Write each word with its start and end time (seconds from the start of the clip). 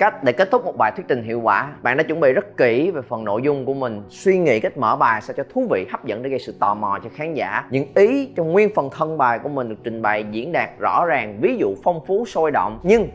cách 0.00 0.24
để 0.24 0.32
kết 0.32 0.50
thúc 0.50 0.64
một 0.64 0.76
bài 0.76 0.92
thuyết 0.96 1.08
trình 1.08 1.22
hiệu 1.22 1.40
quả. 1.40 1.72
Bạn 1.82 1.96
đã 1.96 2.02
chuẩn 2.02 2.20
bị 2.20 2.32
rất 2.32 2.56
kỹ 2.56 2.90
về 2.90 3.02
phần 3.02 3.24
nội 3.24 3.42
dung 3.42 3.66
của 3.66 3.74
mình, 3.74 4.02
suy 4.08 4.38
nghĩ 4.38 4.60
cách 4.60 4.78
mở 4.78 4.96
bài 4.96 5.20
sao 5.22 5.34
cho 5.36 5.44
thú 5.54 5.66
vị, 5.70 5.86
hấp 5.90 6.04
dẫn 6.04 6.22
để 6.22 6.30
gây 6.30 6.38
sự 6.38 6.54
tò 6.60 6.74
mò 6.74 6.98
cho 7.04 7.10
khán 7.14 7.34
giả. 7.34 7.64
Những 7.70 7.86
ý 7.94 8.32
trong 8.36 8.52
nguyên 8.52 8.74
phần 8.74 8.90
thân 8.90 9.18
bài 9.18 9.38
của 9.38 9.48
mình 9.48 9.68
được 9.68 9.76
trình 9.84 10.02
bày, 10.02 10.24
diễn 10.30 10.52
đạt 10.52 10.70
rõ 10.78 11.06
ràng, 11.06 11.38
ví 11.40 11.56
dụ 11.56 11.74
phong 11.84 12.00
phú, 12.06 12.24
sôi 12.24 12.50
động. 12.50 12.80
Nhưng 12.82 13.08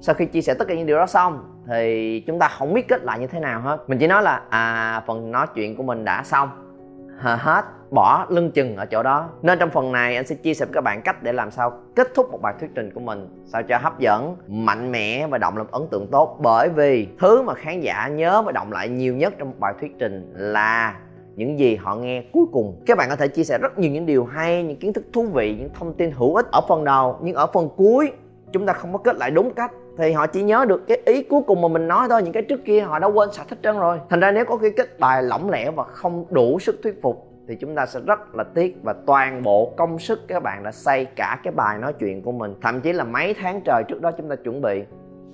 sau 0.00 0.14
khi 0.14 0.26
chia 0.26 0.40
sẻ 0.40 0.54
tất 0.54 0.68
cả 0.68 0.74
những 0.74 0.86
điều 0.86 0.96
đó 0.96 1.06
xong, 1.06 1.44
thì 1.68 2.20
chúng 2.26 2.38
ta 2.38 2.48
không 2.48 2.74
biết 2.74 2.88
kết 2.88 3.04
lại 3.04 3.18
như 3.18 3.26
thế 3.26 3.40
nào 3.40 3.60
hết. 3.60 3.78
Mình 3.86 3.98
chỉ 3.98 4.06
nói 4.06 4.22
là 4.22 4.42
à 4.50 5.02
phần 5.06 5.30
nói 5.30 5.46
chuyện 5.54 5.76
của 5.76 5.82
mình 5.82 6.04
đã 6.04 6.22
xong 6.22 6.48
hết, 7.22 7.64
bỏ 7.90 8.26
lưng 8.28 8.50
chừng 8.50 8.76
ở 8.76 8.86
chỗ 8.86 9.02
đó. 9.02 9.28
Nên 9.42 9.58
trong 9.58 9.70
phần 9.70 9.92
này 9.92 10.16
anh 10.16 10.26
sẽ 10.26 10.34
chia 10.34 10.54
sẻ 10.54 10.66
với 10.66 10.72
các 10.74 10.80
bạn 10.80 11.02
cách 11.02 11.22
để 11.22 11.32
làm 11.32 11.50
sao 11.50 11.72
kết 11.96 12.14
thúc 12.14 12.30
một 12.30 12.38
bài 12.42 12.54
thuyết 12.60 12.70
trình 12.74 12.90
của 12.94 13.00
mình, 13.00 13.42
sao 13.44 13.62
cho 13.62 13.78
hấp 13.78 13.98
dẫn, 13.98 14.36
mạnh 14.48 14.92
mẽ 14.92 15.26
và 15.26 15.38
động 15.38 15.56
làm 15.56 15.66
ấn 15.70 15.82
tượng 15.90 16.06
tốt. 16.10 16.38
Bởi 16.40 16.68
vì 16.68 17.08
thứ 17.20 17.42
mà 17.42 17.54
khán 17.54 17.80
giả 17.80 18.08
nhớ 18.08 18.42
và 18.42 18.52
động 18.52 18.72
lại 18.72 18.88
nhiều 18.88 19.14
nhất 19.14 19.34
trong 19.38 19.48
một 19.48 19.56
bài 19.58 19.74
thuyết 19.80 19.98
trình 19.98 20.32
là 20.36 20.94
những 21.36 21.58
gì 21.58 21.76
họ 21.76 21.96
nghe 21.96 22.24
cuối 22.32 22.44
cùng. 22.52 22.82
Các 22.86 22.98
bạn 22.98 23.08
có 23.08 23.16
thể 23.16 23.28
chia 23.28 23.44
sẻ 23.44 23.58
rất 23.58 23.78
nhiều 23.78 23.90
những 23.90 24.06
điều 24.06 24.24
hay, 24.24 24.62
những 24.62 24.78
kiến 24.78 24.92
thức 24.92 25.04
thú 25.12 25.22
vị, 25.22 25.56
những 25.58 25.68
thông 25.74 25.94
tin 25.94 26.10
hữu 26.10 26.34
ích 26.34 26.46
ở 26.52 26.60
phần 26.68 26.84
đầu, 26.84 27.18
nhưng 27.22 27.34
ở 27.34 27.46
phần 27.46 27.68
cuối, 27.76 28.12
chúng 28.52 28.66
ta 28.66 28.72
không 28.72 28.92
có 28.92 28.98
kết 28.98 29.16
lại 29.16 29.30
đúng 29.30 29.54
cách 29.54 29.72
thì 29.98 30.12
họ 30.12 30.26
chỉ 30.26 30.42
nhớ 30.42 30.64
được 30.68 30.82
cái 30.88 30.98
ý 31.04 31.22
cuối 31.22 31.42
cùng 31.46 31.60
mà 31.60 31.68
mình 31.68 31.88
nói 31.88 32.08
thôi, 32.10 32.22
những 32.22 32.32
cái 32.32 32.42
trước 32.42 32.64
kia 32.64 32.80
họ 32.80 32.98
đã 32.98 33.06
quên 33.06 33.32
sạch 33.32 33.50
hết 33.50 33.56
trơn 33.62 33.78
rồi. 33.78 33.98
Thành 34.10 34.20
ra 34.20 34.32
nếu 34.32 34.44
có 34.44 34.56
cái 34.56 34.70
kết 34.76 35.00
bài 35.00 35.22
lỏng 35.22 35.50
lẻo 35.50 35.72
và 35.72 35.84
không 35.84 36.24
đủ 36.30 36.58
sức 36.58 36.80
thuyết 36.82 37.02
phục, 37.02 37.28
thì 37.48 37.56
chúng 37.56 37.74
ta 37.74 37.86
sẽ 37.86 38.00
rất 38.06 38.34
là 38.34 38.44
tiếc 38.44 38.78
và 38.82 38.94
toàn 39.06 39.42
bộ 39.42 39.72
công 39.76 39.98
sức 39.98 40.20
các 40.28 40.42
bạn 40.42 40.62
đã 40.62 40.72
xây 40.72 41.04
cả 41.04 41.40
cái 41.44 41.52
bài 41.52 41.78
nói 41.78 41.92
chuyện 41.92 42.22
của 42.22 42.32
mình. 42.32 42.54
Thậm 42.62 42.80
chí 42.80 42.92
là 42.92 43.04
mấy 43.04 43.34
tháng 43.34 43.60
trời 43.64 43.82
trước 43.88 44.00
đó 44.00 44.10
chúng 44.18 44.28
ta 44.28 44.36
chuẩn 44.36 44.60
bị 44.60 44.82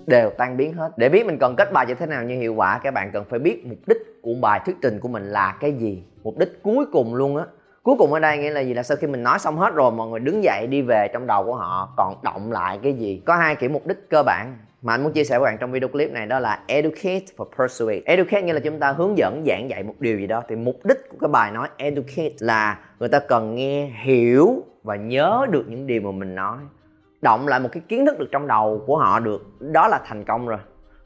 đều 0.06 0.30
tan 0.30 0.56
biến 0.56 0.72
hết. 0.72 0.90
Để 0.96 1.08
biết 1.08 1.26
mình 1.26 1.38
cần 1.38 1.54
kết 1.56 1.72
bài 1.72 1.86
như 1.86 1.94
thế 1.94 2.06
nào, 2.06 2.22
như 2.22 2.36
hiệu 2.36 2.54
quả, 2.54 2.80
các 2.82 2.94
bạn 2.94 3.10
cần 3.12 3.24
phải 3.30 3.38
biết 3.38 3.66
mục 3.66 3.78
đích 3.86 4.22
của 4.22 4.34
bài 4.42 4.60
thuyết 4.66 4.76
trình 4.82 5.00
của 5.00 5.08
mình 5.08 5.24
là 5.24 5.56
cái 5.60 5.72
gì. 5.72 6.02
Mục 6.22 6.38
đích 6.38 6.62
cuối 6.62 6.86
cùng 6.92 7.14
luôn 7.14 7.36
á 7.36 7.44
cuối 7.82 7.94
cùng 7.98 8.12
ở 8.12 8.20
đây 8.20 8.38
nghĩa 8.38 8.50
là 8.50 8.60
gì? 8.60 8.74
Là 8.74 8.82
sau 8.82 8.96
khi 8.96 9.06
mình 9.06 9.22
nói 9.22 9.38
xong 9.38 9.56
hết 9.56 9.74
rồi, 9.74 9.90
mọi 9.90 10.08
người 10.08 10.20
đứng 10.20 10.44
dậy 10.44 10.66
đi 10.66 10.82
về 10.82 11.08
trong 11.12 11.26
đầu 11.26 11.44
của 11.44 11.54
họ. 11.54 11.94
Còn 11.96 12.14
động 12.22 12.52
lại 12.52 12.78
cái 12.82 12.92
gì? 12.92 13.22
Có 13.26 13.36
hai 13.36 13.56
kiểu 13.56 13.70
mục 13.70 13.86
đích 13.86 14.10
cơ 14.10 14.22
bản 14.22 14.58
mà 14.82 14.94
anh 14.94 15.02
muốn 15.02 15.12
chia 15.12 15.24
sẻ 15.24 15.38
với 15.38 15.44
bạn 15.50 15.58
trong 15.60 15.72
video 15.72 15.88
clip 15.88 16.12
này, 16.12 16.26
đó 16.26 16.38
là 16.38 16.60
educate 16.66 17.24
và 17.36 17.44
persuade. 17.58 18.00
Educate 18.04 18.42
nghĩa 18.42 18.52
là 18.52 18.60
chúng 18.60 18.78
ta 18.78 18.92
hướng 18.92 19.18
dẫn, 19.18 19.44
giảng 19.46 19.70
dạy 19.70 19.82
một 19.82 19.94
điều 19.98 20.18
gì 20.18 20.26
đó. 20.26 20.42
Thì 20.48 20.56
mục 20.56 20.80
đích 20.84 20.98
của 21.10 21.16
cái 21.20 21.28
bài 21.28 21.50
nói 21.50 21.68
educate 21.76 22.34
là 22.38 22.78
người 22.98 23.08
ta 23.08 23.18
cần 23.18 23.54
nghe, 23.54 23.92
hiểu 24.02 24.62
và 24.82 24.96
nhớ 24.96 25.46
được 25.50 25.64
những 25.68 25.86
điều 25.86 26.00
mà 26.00 26.10
mình 26.10 26.34
nói. 26.34 26.58
Động 27.22 27.48
lại 27.48 27.60
một 27.60 27.68
cái 27.72 27.82
kiến 27.88 28.06
thức 28.06 28.18
được 28.18 28.28
trong 28.32 28.46
đầu 28.46 28.82
của 28.86 28.96
họ 28.96 29.20
được. 29.20 29.60
Đó 29.60 29.88
là 29.88 30.00
thành 30.04 30.24
công 30.24 30.46
rồi 30.46 30.58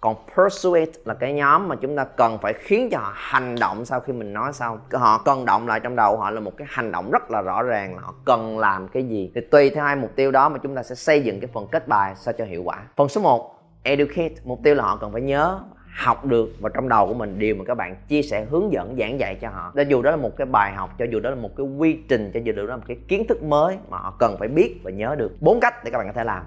còn 0.02 0.16
persuade 0.36 0.92
là 1.04 1.14
cái 1.14 1.32
nhóm 1.32 1.68
mà 1.68 1.76
chúng 1.76 1.96
ta 1.96 2.04
cần 2.04 2.38
phải 2.42 2.52
khiến 2.52 2.88
cho 2.92 2.98
họ 2.98 3.12
hành 3.14 3.56
động 3.60 3.84
sau 3.84 4.00
khi 4.00 4.12
mình 4.12 4.32
nói 4.32 4.52
xong. 4.52 4.78
Họ 4.92 5.22
cần 5.24 5.44
động 5.44 5.68
lại 5.68 5.80
trong 5.80 5.96
đầu 5.96 6.16
họ 6.16 6.30
là 6.30 6.40
một 6.40 6.56
cái 6.56 6.66
hành 6.70 6.92
động 6.92 7.10
rất 7.10 7.30
là 7.30 7.42
rõ 7.42 7.62
ràng 7.62 7.94
là 7.94 8.00
họ 8.02 8.14
cần 8.24 8.58
làm 8.58 8.88
cái 8.88 9.04
gì. 9.04 9.32
Thì 9.34 9.40
tùy 9.40 9.70
theo 9.70 9.84
hai 9.84 9.96
mục 9.96 10.10
tiêu 10.16 10.30
đó 10.30 10.48
mà 10.48 10.58
chúng 10.62 10.74
ta 10.74 10.82
sẽ 10.82 10.94
xây 10.94 11.22
dựng 11.22 11.40
cái 11.40 11.50
phần 11.52 11.66
kết 11.70 11.88
bài 11.88 12.14
sao 12.16 12.34
cho 12.38 12.44
hiệu 12.44 12.62
quả. 12.62 12.82
Phần 12.96 13.08
số 13.08 13.20
1 13.20 13.54
educate. 13.82 14.34
Mục 14.44 14.60
tiêu 14.64 14.74
là 14.74 14.84
họ 14.84 14.96
cần 14.96 15.12
phải 15.12 15.22
nhớ, 15.22 15.60
học 15.96 16.24
được 16.24 16.48
và 16.60 16.70
trong 16.74 16.88
đầu 16.88 17.06
của 17.06 17.14
mình 17.14 17.38
điều 17.38 17.54
mà 17.54 17.64
các 17.64 17.74
bạn 17.74 17.96
chia 18.08 18.22
sẻ, 18.22 18.46
hướng 18.50 18.72
dẫn, 18.72 18.96
giảng 18.98 19.20
dạy 19.20 19.38
cho 19.40 19.48
họ. 19.48 19.72
Cho 19.74 19.82
dù 19.82 20.02
đó 20.02 20.10
là 20.10 20.16
một 20.16 20.36
cái 20.36 20.46
bài 20.46 20.72
học, 20.72 20.90
cho 20.98 21.04
dù 21.12 21.20
đó 21.20 21.30
là 21.30 21.36
một 21.36 21.50
cái 21.56 21.66
quy 21.66 21.98
trình, 22.08 22.30
cho 22.34 22.40
dù 22.44 22.52
đó 22.52 22.62
là 22.62 22.76
một 22.76 22.84
cái 22.86 22.96
kiến 23.08 23.26
thức 23.28 23.42
mới 23.42 23.76
mà 23.88 23.98
họ 23.98 24.14
cần 24.18 24.36
phải 24.38 24.48
biết 24.48 24.80
và 24.82 24.90
nhớ 24.90 25.14
được. 25.18 25.32
Bốn 25.40 25.60
cách 25.60 25.84
để 25.84 25.90
các 25.90 25.98
bạn 25.98 26.06
có 26.06 26.12
thể 26.12 26.24
làm 26.24 26.42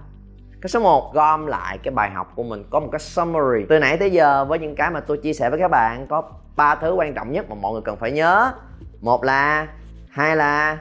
cái 0.62 0.70
số 0.70 0.80
1 0.80 1.14
gom 1.14 1.46
lại 1.46 1.78
cái 1.84 1.94
bài 1.94 2.12
học 2.12 2.34
của 2.36 2.44
mình, 2.44 2.64
có 2.70 2.80
một 2.80 2.90
cái 2.92 3.00
summary. 3.00 3.66
Từ 3.70 3.80
nãy 3.80 3.98
tới 3.98 4.12
giờ, 4.12 4.46
với 4.46 4.60
những 4.60 4.76
cái 4.76 4.92
mà 4.92 5.00
tôi 5.00 5.18
chia 5.18 5.34
sẻ 5.34 5.50
với 5.50 5.60
các 5.60 5.68
bạn, 5.68 6.08
có 6.08 6.24
ba 6.56 6.76
thứ 6.76 6.94
quan 6.94 7.14
trọng 7.14 7.32
nhất 7.32 7.50
mà 7.50 7.56
mọi 7.56 7.74
người 7.74 7.82
cần 7.82 7.98
phải 7.98 8.12
nhớ. 8.12 8.52
Một 9.02 9.24
là, 9.24 9.68
hai 10.10 10.36
là, 10.36 10.78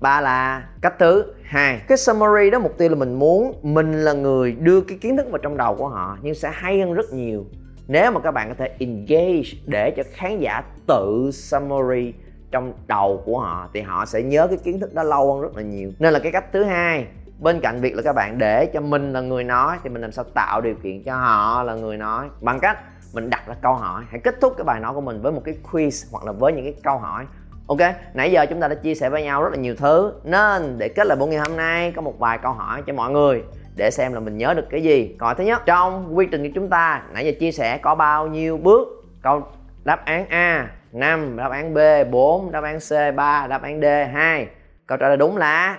ba 0.00 0.20
là, 0.20 0.62
cách 0.82 0.94
thứ 0.98 1.34
hai. 1.42 1.80
Cái 1.88 1.98
summary 1.98 2.50
đó 2.50 2.58
mục 2.58 2.78
tiêu 2.78 2.88
là 2.88 2.94
mình 2.94 3.18
muốn 3.18 3.54
mình 3.62 4.04
là 4.04 4.12
người 4.12 4.52
đưa 4.52 4.80
cái 4.80 4.98
kiến 4.98 5.16
thức 5.16 5.26
vào 5.30 5.38
trong 5.38 5.56
đầu 5.56 5.74
của 5.74 5.88
họ, 5.88 6.18
nhưng 6.22 6.34
sẽ 6.34 6.50
hay 6.54 6.80
hơn 6.80 6.94
rất 6.94 7.12
nhiều. 7.12 7.44
Nếu 7.88 8.10
mà 8.10 8.20
các 8.20 8.30
bạn 8.30 8.48
có 8.48 8.54
thể 8.58 8.70
engage 8.78 9.50
để 9.66 9.94
cho 9.96 10.02
khán 10.12 10.38
giả 10.38 10.62
tự 10.86 11.30
summary 11.32 12.12
trong 12.50 12.72
đầu 12.86 13.22
của 13.24 13.38
họ, 13.38 13.68
thì 13.74 13.80
họ 13.80 14.06
sẽ 14.06 14.22
nhớ 14.22 14.46
cái 14.48 14.58
kiến 14.64 14.80
thức 14.80 14.94
đó 14.94 15.02
lâu 15.02 15.32
hơn 15.32 15.42
rất 15.42 15.56
là 15.56 15.62
nhiều. 15.62 15.90
Nên 15.98 16.12
là 16.12 16.18
cái 16.18 16.32
cách 16.32 16.52
thứ 16.52 16.64
hai 16.64 17.06
bên 17.40 17.60
cạnh 17.60 17.80
việc 17.80 17.96
là 17.96 18.02
các 18.02 18.12
bạn 18.12 18.38
để 18.38 18.66
cho 18.66 18.80
mình 18.80 19.12
là 19.12 19.20
người 19.20 19.44
nói 19.44 19.76
thì 19.82 19.90
mình 19.90 20.02
làm 20.02 20.12
sao 20.12 20.24
tạo 20.34 20.60
điều 20.60 20.74
kiện 20.74 21.02
cho 21.02 21.16
họ 21.16 21.62
là 21.62 21.74
người 21.74 21.96
nói. 21.96 22.28
Bằng 22.40 22.60
cách 22.60 22.78
mình 23.14 23.30
đặt 23.30 23.42
ra 23.46 23.54
câu 23.62 23.74
hỏi, 23.74 24.02
hãy 24.10 24.20
kết 24.20 24.40
thúc 24.40 24.54
cái 24.56 24.64
bài 24.64 24.80
nói 24.80 24.94
của 24.94 25.00
mình 25.00 25.22
với 25.22 25.32
một 25.32 25.42
cái 25.44 25.54
quiz 25.72 26.06
hoặc 26.12 26.24
là 26.24 26.32
với 26.32 26.52
những 26.52 26.64
cái 26.64 26.74
câu 26.82 26.98
hỏi. 26.98 27.24
Ok, 27.66 27.78
nãy 28.14 28.32
giờ 28.32 28.46
chúng 28.46 28.60
ta 28.60 28.68
đã 28.68 28.74
chia 28.74 28.94
sẻ 28.94 29.10
với 29.10 29.22
nhau 29.22 29.42
rất 29.42 29.52
là 29.52 29.58
nhiều 29.58 29.74
thứ. 29.76 30.12
Nên 30.24 30.78
để 30.78 30.88
kết 30.88 31.06
lại 31.06 31.16
buổi 31.16 31.28
ngày 31.28 31.40
hôm 31.48 31.56
nay, 31.56 31.92
có 31.96 32.02
một 32.02 32.18
vài 32.18 32.38
câu 32.38 32.52
hỏi 32.52 32.82
cho 32.86 32.92
mọi 32.92 33.10
người 33.10 33.42
để 33.76 33.90
xem 33.90 34.12
là 34.12 34.20
mình 34.20 34.38
nhớ 34.38 34.54
được 34.54 34.66
cái 34.70 34.82
gì. 34.82 35.16
Câu 35.18 35.26
hỏi 35.26 35.34
thứ 35.38 35.44
nhất, 35.44 35.62
trong 35.66 36.16
quy 36.16 36.26
trình 36.26 36.42
của 36.42 36.52
chúng 36.54 36.68
ta, 36.68 37.02
nãy 37.12 37.26
giờ 37.26 37.32
chia 37.40 37.52
sẻ 37.52 37.78
có 37.78 37.94
bao 37.94 38.26
nhiêu 38.26 38.56
bước? 38.56 38.88
Câu 39.22 39.42
đáp 39.84 40.04
án 40.04 40.28
a 40.28 40.68
5 40.92 41.36
đáp 41.36 41.50
án 41.50 41.74
b 41.74 41.78
4 42.10 42.52
đáp 42.52 42.64
án 42.64 42.78
c 42.78 43.16
3 43.16 43.46
đáp 43.46 43.62
án 43.62 43.80
d 43.80 43.84
2 44.12 44.46
câu 44.86 44.98
trả 44.98 45.08
lời 45.08 45.16
đúng 45.16 45.36
là 45.36 45.78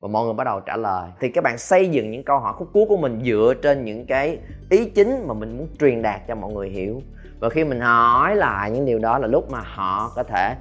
và 0.00 0.08
mọi 0.08 0.24
người 0.24 0.34
bắt 0.34 0.44
đầu 0.44 0.60
trả 0.60 0.76
lời. 0.76 1.10
Thì 1.20 1.28
các 1.28 1.44
bạn 1.44 1.58
xây 1.58 1.88
dựng 1.88 2.10
những 2.10 2.24
câu 2.24 2.38
hỏi 2.38 2.52
khúc 2.56 2.68
cuối 2.72 2.84
của 2.88 2.96
mình 2.96 3.22
dựa 3.24 3.54
trên 3.62 3.84
những 3.84 4.06
cái 4.06 4.38
ý 4.70 4.84
chính 4.84 5.24
mà 5.26 5.34
mình 5.34 5.58
muốn 5.58 5.68
truyền 5.80 6.02
đạt 6.02 6.20
cho 6.28 6.34
mọi 6.34 6.52
người 6.52 6.68
hiểu. 6.68 7.02
Và 7.40 7.48
khi 7.48 7.64
mình 7.64 7.80
hỏi 7.80 8.36
lại 8.36 8.70
những 8.70 8.86
điều 8.86 8.98
đó 8.98 9.18
là 9.18 9.26
lúc 9.26 9.50
mà 9.50 9.60
họ 9.64 10.12
có 10.16 10.22
thể 10.22 10.54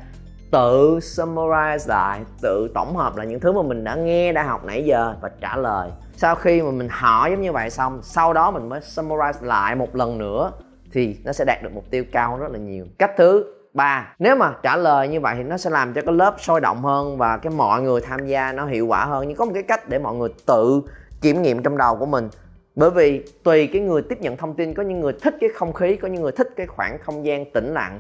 tự 0.52 1.00
summarize 1.00 1.90
lại, 1.90 2.22
tự 2.42 2.72
tổng 2.74 2.96
hợp 2.96 3.18
lại 3.18 3.28
những 3.28 3.40
thứ 3.40 3.52
mà 3.52 3.62
mình 3.62 3.84
đã 3.84 3.96
nghe, 3.96 4.32
đã 4.32 4.44
học 4.44 4.66
nãy 4.66 4.86
giờ 4.86 5.16
và 5.22 5.30
trả 5.42 5.56
lời. 5.56 5.92
Sau 6.16 6.36
khi 6.36 6.62
mà 6.62 6.72
mình 6.72 6.88
hỏi 6.92 7.32
giống 7.32 7.42
như 7.42 7.52
vậy 7.52 7.70
xong, 7.70 8.00
sau 8.02 8.34
đó 8.34 8.52
mình 8.52 8.70
mới 8.70 8.80
summarize 8.80 9.46
lại 9.46 9.76
một 9.76 9.96
lần 9.96 10.18
nữa 10.18 10.52
thì 10.92 11.18
nó 11.24 11.32
sẽ 11.32 11.46
đạt 11.46 11.64
được 11.64 11.70
mục 11.74 11.86
tiêu 11.92 12.04
cao 12.12 12.38
rất 12.38 12.52
là 12.52 12.60
nhiều. 12.60 12.86
Cách 12.98 13.12
thứ 13.18 13.59
ba. 13.74 14.16
Nếu 14.20 14.36
mà 14.36 14.54
trả 14.64 14.76
lời 14.76 15.08
như 15.08 15.20
vậy 15.20 15.36
thì 15.38 15.44
nó 15.44 15.58
sẽ 15.58 15.70
làm 15.70 15.94
cho 15.94 16.02
cái 16.02 16.16
lớp 16.16 16.36
sôi 16.40 16.62
động 16.62 16.84
hơn 16.84 17.18
và 17.18 17.38
cái 17.38 17.54
mọi 17.58 17.82
người 17.82 18.02
tham 18.02 18.28
gia 18.28 18.52
nó 18.52 18.66
hiệu 18.66 18.88
quả 18.88 19.06
hơn. 19.06 19.28
Nhưng 19.28 19.38
có 19.38 19.46
một 19.46 19.52
cái 19.54 19.64
cách 19.64 19.90
để 19.90 20.00
mọi 20.00 20.16
người 20.16 20.30
tự 20.46 20.82
kiểm 21.22 21.42
nghiệm 21.42 21.64
trong 21.64 21.78
đầu 21.78 21.96
của 21.96 22.06
mình. 22.06 22.30
Bởi 22.76 22.92
vì 22.92 23.24
tùy 23.44 23.68
cái 23.74 23.82
người 23.82 24.02
tiếp 24.02 24.22
nhận 24.22 24.38
thông 24.38 24.54
tin, 24.54 24.74
có 24.74 24.84
những 24.84 25.00
người 25.00 25.14
thích 25.22 25.36
cái 25.40 25.50
không 25.56 25.74
khí, 25.74 25.96
có 25.96 26.08
những 26.08 26.22
người 26.22 26.32
thích 26.32 26.48
cái 26.56 26.68
khoảng 26.68 26.98
không 26.98 27.26
gian 27.26 27.52
tĩnh 27.52 27.74
lặng, 27.74 28.00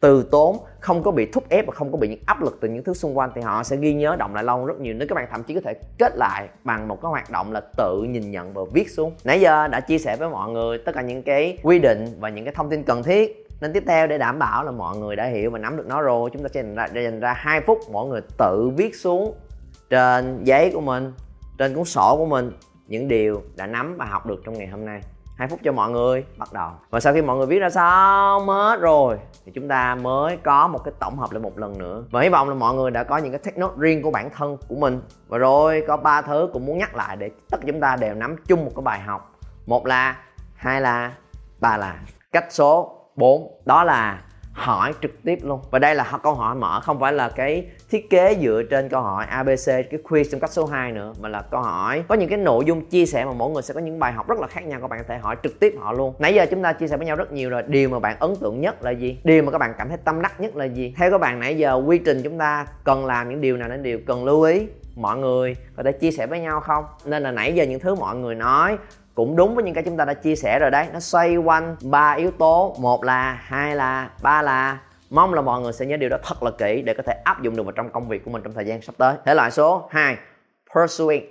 từ 0.00 0.22
tốn, 0.30 0.56
không 0.80 1.02
có 1.02 1.10
bị 1.10 1.26
thúc 1.26 1.44
ép 1.48 1.66
và 1.66 1.72
không 1.72 1.92
có 1.92 1.98
bị 1.98 2.08
những 2.08 2.20
áp 2.26 2.42
lực 2.42 2.58
từ 2.60 2.68
những 2.68 2.84
thứ 2.84 2.94
xung 2.94 3.18
quanh, 3.18 3.30
thì 3.34 3.40
họ 3.40 3.62
sẽ 3.62 3.76
ghi 3.76 3.94
nhớ 3.94 4.16
động 4.16 4.34
lại 4.34 4.44
lâu 4.44 4.66
rất 4.66 4.80
nhiều. 4.80 4.94
Nếu 4.94 5.08
các 5.08 5.14
bạn 5.14 5.28
thậm 5.30 5.42
chí 5.42 5.54
có 5.54 5.60
thể 5.64 5.74
kết 5.98 6.16
lại 6.16 6.48
bằng 6.64 6.88
một 6.88 7.02
cái 7.02 7.08
hoạt 7.10 7.30
động 7.30 7.52
là 7.52 7.60
tự 7.76 8.02
nhìn 8.02 8.30
nhận 8.30 8.54
và 8.54 8.62
viết 8.72 8.90
xuống. 8.90 9.12
Nãy 9.24 9.40
giờ 9.40 9.68
đã 9.68 9.80
chia 9.80 9.98
sẻ 9.98 10.16
với 10.16 10.28
mọi 10.28 10.50
người 10.50 10.78
tất 10.78 10.92
cả 10.94 11.02
những 11.02 11.22
cái 11.22 11.58
quy 11.62 11.78
định 11.78 12.06
và 12.20 12.28
những 12.28 12.44
cái 12.44 12.54
thông 12.54 12.70
tin 12.70 12.82
cần 12.82 13.02
thiết 13.02 13.46
nên 13.60 13.72
tiếp 13.72 13.84
theo 13.86 14.06
để 14.06 14.18
đảm 14.18 14.38
bảo 14.38 14.64
là 14.64 14.70
mọi 14.70 14.96
người 14.96 15.16
đã 15.16 15.24
hiểu 15.24 15.50
và 15.50 15.58
nắm 15.58 15.76
được 15.76 15.86
nó 15.86 16.02
rồi 16.02 16.30
chúng 16.32 16.42
ta 16.42 16.48
sẽ 16.48 16.62
dành 16.62 16.74
ra, 16.74 16.86
dành 16.86 17.20
ra 17.20 17.32
2 17.32 17.60
phút 17.60 17.78
mọi 17.92 18.06
người 18.06 18.20
tự 18.38 18.70
viết 18.76 18.96
xuống 18.96 19.34
trên 19.90 20.44
giấy 20.44 20.70
của 20.74 20.80
mình 20.80 21.12
trên 21.58 21.74
cuốn 21.74 21.84
sổ 21.84 22.16
của 22.16 22.26
mình 22.26 22.52
những 22.86 23.08
điều 23.08 23.42
đã 23.56 23.66
nắm 23.66 23.96
và 23.98 24.04
học 24.04 24.26
được 24.26 24.40
trong 24.44 24.58
ngày 24.58 24.66
hôm 24.66 24.84
nay. 24.84 25.00
2 25.36 25.48
phút 25.48 25.60
cho 25.64 25.72
mọi 25.72 25.90
người 25.90 26.24
bắt 26.38 26.52
đầu. 26.52 26.70
Và 26.90 27.00
sau 27.00 27.12
khi 27.12 27.22
mọi 27.22 27.36
người 27.36 27.46
viết 27.46 27.58
ra 27.58 27.70
xong 27.70 28.48
hết 28.48 28.80
rồi 28.80 29.18
thì 29.44 29.52
chúng 29.54 29.68
ta 29.68 29.94
mới 29.94 30.36
có 30.36 30.68
một 30.68 30.78
cái 30.84 30.94
tổng 30.98 31.18
hợp 31.18 31.32
lại 31.32 31.42
một 31.42 31.58
lần 31.58 31.78
nữa. 31.78 32.04
Và 32.10 32.20
hy 32.20 32.28
vọng 32.28 32.48
là 32.48 32.54
mọi 32.54 32.74
người 32.74 32.90
đã 32.90 33.04
có 33.04 33.16
những 33.16 33.32
cái 33.32 33.38
take 33.38 33.60
note 33.60 33.74
riêng 33.78 34.02
của 34.02 34.10
bản 34.10 34.30
thân 34.36 34.56
của 34.68 34.74
mình. 34.74 35.00
Và 35.28 35.38
rồi 35.38 35.84
có 35.88 35.96
ba 35.96 36.22
thứ 36.22 36.50
cũng 36.52 36.66
muốn 36.66 36.78
nhắc 36.78 36.96
lại 36.96 37.16
để 37.16 37.30
tất 37.50 37.58
cả 37.60 37.66
chúng 37.66 37.80
ta 37.80 37.96
đều 37.96 38.14
nắm 38.14 38.36
chung 38.46 38.64
một 38.64 38.70
cái 38.76 38.82
bài 38.82 39.00
học. 39.00 39.32
Một 39.66 39.86
là 39.86 40.16
hai 40.54 40.80
là 40.80 41.12
ba 41.60 41.76
là. 41.76 42.00
Cách 42.32 42.46
số. 42.50 42.99
4 43.20 43.60
đó 43.64 43.84
là 43.84 44.22
hỏi 44.52 44.92
trực 45.02 45.10
tiếp 45.24 45.38
luôn. 45.42 45.60
Và 45.70 45.78
đây 45.78 45.94
là 45.94 46.18
câu 46.22 46.34
hỏi 46.34 46.54
mở, 46.54 46.80
không 46.80 47.00
phải 47.00 47.12
là 47.12 47.28
cái 47.28 47.66
thiết 47.90 48.10
kế 48.10 48.36
dựa 48.42 48.62
trên 48.70 48.88
câu 48.88 49.02
hỏi 49.02 49.26
ABC 49.26 49.66
cái 49.66 50.00
quiz 50.04 50.24
trong 50.32 50.40
cách 50.40 50.52
số 50.52 50.66
2 50.66 50.92
nữa, 50.92 51.12
mà 51.20 51.28
là 51.28 51.42
câu 51.50 51.60
hỏi, 51.60 52.02
có 52.08 52.14
những 52.14 52.28
cái 52.28 52.38
nội 52.38 52.64
dung 52.64 52.86
chia 52.86 53.06
sẻ 53.06 53.24
mà 53.24 53.32
mỗi 53.32 53.50
người 53.50 53.62
sẽ 53.62 53.74
có 53.74 53.80
những 53.80 53.98
bài 53.98 54.12
học 54.12 54.28
rất 54.28 54.38
là 54.38 54.46
khác 54.46 54.66
nhau, 54.66 54.80
các 54.80 54.90
bạn 54.90 54.98
có 54.98 55.04
thể 55.08 55.18
hỏi 55.18 55.36
trực 55.42 55.60
tiếp 55.60 55.74
họ 55.80 55.92
luôn. 55.92 56.14
Nãy 56.18 56.34
giờ 56.34 56.46
chúng 56.50 56.62
ta 56.62 56.72
chia 56.72 56.88
sẻ 56.88 56.96
với 56.96 57.06
nhau 57.06 57.16
rất 57.16 57.32
nhiều 57.32 57.50
rồi, 57.50 57.62
điều 57.66 57.88
mà 57.88 57.98
bạn 57.98 58.16
ấn 58.20 58.36
tượng 58.40 58.60
nhất 58.60 58.82
là 58.82 58.90
gì? 58.90 59.20
Điều 59.24 59.42
mà 59.42 59.52
các 59.52 59.58
bạn 59.58 59.74
cảm 59.78 59.88
thấy 59.88 59.98
tâm 60.04 60.22
đắc 60.22 60.40
nhất 60.40 60.56
là 60.56 60.64
gì? 60.64 60.94
Theo 60.96 61.10
các 61.10 61.18
bạn, 61.18 61.40
nãy 61.40 61.58
giờ 61.58 61.82
quy 61.86 61.98
trình 61.98 62.22
chúng 62.22 62.38
ta 62.38 62.66
cần 62.84 63.06
làm 63.06 63.28
những 63.28 63.40
điều 63.40 63.56
nào 63.56 63.68
nên 63.68 63.82
điều 63.82 63.98
cần 64.06 64.24
lưu 64.24 64.42
ý, 64.42 64.66
mọi 64.96 65.16
người 65.16 65.56
có 65.76 65.82
thể 65.82 65.92
chia 65.92 66.10
sẻ 66.10 66.26
với 66.26 66.40
nhau 66.40 66.60
không? 66.60 66.84
Nên 67.04 67.22
là 67.22 67.30
nãy 67.30 67.52
giờ 67.52 67.64
những 67.64 67.80
thứ 67.80 67.94
mọi 67.94 68.16
người 68.16 68.34
nói 68.34 68.78
cũng 69.20 69.36
đúng 69.36 69.54
với 69.54 69.64
những 69.64 69.74
cái 69.74 69.84
chúng 69.84 69.96
ta 69.96 70.04
đã 70.04 70.14
chia 70.14 70.36
sẻ 70.36 70.58
rồi 70.58 70.70
đấy. 70.70 70.86
Nó 70.92 71.00
xoay 71.00 71.36
quanh 71.36 71.76
ba 71.82 72.12
yếu 72.12 72.30
tố. 72.30 72.76
Một 72.78 73.04
là, 73.04 73.32
hai 73.42 73.76
là, 73.76 74.10
ba 74.22 74.42
là. 74.42 74.78
Mong 75.10 75.34
là 75.34 75.42
mọi 75.42 75.60
người 75.60 75.72
sẽ 75.72 75.86
nhớ 75.86 75.96
điều 75.96 76.08
đó 76.08 76.16
thật 76.22 76.42
là 76.42 76.50
kỹ 76.58 76.82
để 76.82 76.94
có 76.94 77.02
thể 77.06 77.12
áp 77.24 77.42
dụng 77.42 77.56
được 77.56 77.62
vào 77.62 77.72
trong 77.72 77.90
công 77.90 78.08
việc 78.08 78.24
của 78.24 78.30
mình 78.30 78.42
trong 78.42 78.52
thời 78.52 78.66
gian 78.66 78.82
sắp 78.82 78.94
tới. 78.98 79.14
Thể 79.24 79.34
loại 79.34 79.50
số 79.50 79.88
2 79.90 80.16
persuade 80.74 81.26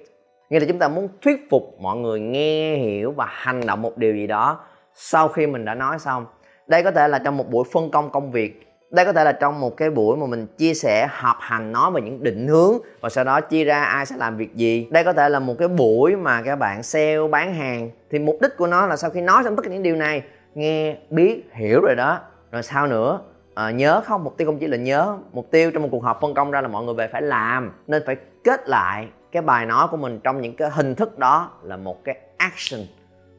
nghĩa 0.50 0.59
là 0.59 0.65
chúng 0.69 0.80
ta 0.80 0.88
muốn 0.88 1.07
thuyết 1.21 1.47
phục 1.50 1.75
mọi 1.80 1.97
người 1.97 2.19
nghe, 2.19 2.75
hiểu 2.75 3.12
và 3.12 3.25
hành 3.30 3.65
động 3.65 3.81
một 3.81 3.97
điều 3.97 4.13
gì 4.13 4.27
đó 4.27 4.59
sau 4.94 5.27
khi 5.27 5.47
mình 5.47 5.65
đã 5.65 5.75
nói 5.75 6.00
xong. 6.00 6.25
Đây 6.68 6.83
có 6.83 6.91
thể 6.91 7.07
là 7.07 7.19
trong 7.19 7.38
một 7.38 7.50
buổi 7.50 7.63
phân 7.74 7.91
công 7.91 8.09
công 8.12 8.31
việc 8.31 8.69
đây 8.91 9.06
có 9.06 9.13
thể 9.13 9.24
là 9.24 9.31
trong 9.31 9.59
một 9.59 9.77
cái 9.77 9.89
buổi 9.89 10.18
mà 10.18 10.25
mình 10.25 10.47
chia 10.57 10.74
sẻ 10.74 11.07
họp 11.12 11.38
hành 11.39 11.71
nói 11.71 11.91
về 11.91 12.01
những 12.01 12.24
định 12.24 12.47
hướng 12.47 12.77
và 13.01 13.09
sau 13.09 13.24
đó 13.24 13.41
chia 13.41 13.63
ra 13.63 13.83
ai 13.83 14.06
sẽ 14.06 14.18
làm 14.18 14.38
việc 14.38 14.56
gì. 14.56 14.88
Đây 14.91 15.03
có 15.03 15.13
thể 15.13 15.30
là 15.30 15.39
một 15.39 15.56
cái 15.59 15.68
buổi 15.68 16.15
mà 16.15 16.41
các 16.41 16.56
bạn 16.56 16.83
sale 16.83 17.27
bán 17.31 17.53
hàng 17.53 17.89
thì 18.12 18.19
mục 18.19 18.38
đích 18.41 18.57
của 18.57 18.68
nó 18.68 18.88
là 18.88 18.97
sau 18.97 19.09
khi 19.09 19.21
nói 19.21 19.44
xong 19.44 19.56
tất 19.56 19.62
cả 19.63 19.71
những 19.71 19.83
điều 19.83 19.95
này 19.95 20.24
nghe 20.56 20.97
biết 21.09 21.50
hiểu 21.53 21.81
rồi 21.81 21.95
đó. 21.95 22.19
Rồi 22.51 22.63
sao 22.63 22.88
nữa 22.88 23.19
à, 23.56 23.71
nhớ 23.71 24.01
không 24.06 24.24
mục 24.24 24.38
tiêu 24.38 24.47
không 24.47 24.59
chỉ 24.59 24.68
là 24.68 24.77
nhớ 24.77 25.18
mục 25.33 25.51
tiêu 25.51 25.71
trong 25.71 25.83
một 25.83 25.89
cuộc 25.91 26.03
họp 26.03 26.21
phân 26.21 26.33
công 26.33 26.51
ra 26.51 26.62
là 26.62 26.68
mọi 26.68 26.83
người 26.83 26.94
về 26.94 27.07
phải 27.07 27.21
làm 27.21 27.71
nên 27.88 28.03
phải 28.06 28.15
kết 28.44 28.69
lại 28.69 29.07
cái 29.31 29.41
bài 29.41 29.65
nói 29.65 29.88
của 29.91 29.97
mình 29.97 30.19
trong 30.24 30.41
những 30.41 30.56
cái 30.56 30.69
hình 30.69 30.95
thức 30.95 31.19
đó 31.19 31.51
là 31.63 31.77
một 31.77 32.03
cái 32.03 32.18
action 32.38 32.81